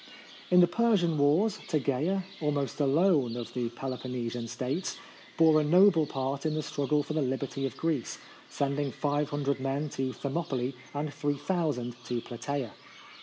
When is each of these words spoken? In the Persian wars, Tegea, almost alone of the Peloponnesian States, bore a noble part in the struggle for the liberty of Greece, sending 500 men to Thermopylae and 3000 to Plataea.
In 0.49 0.61
the 0.61 0.67
Persian 0.67 1.15
wars, 1.19 1.59
Tegea, 1.67 2.23
almost 2.41 2.79
alone 2.79 3.37
of 3.37 3.53
the 3.53 3.69
Peloponnesian 3.69 4.47
States, 4.47 4.97
bore 5.37 5.61
a 5.61 5.63
noble 5.63 6.07
part 6.07 6.43
in 6.43 6.55
the 6.55 6.63
struggle 6.63 7.03
for 7.03 7.13
the 7.13 7.21
liberty 7.21 7.67
of 7.67 7.77
Greece, 7.77 8.17
sending 8.49 8.91
500 8.91 9.59
men 9.59 9.89
to 9.89 10.11
Thermopylae 10.11 10.73
and 10.95 11.13
3000 11.13 11.93
to 12.05 12.19
Plataea. 12.21 12.73